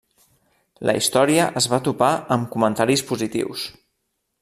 [0.89, 3.73] La història es va topar amb comentaris positius.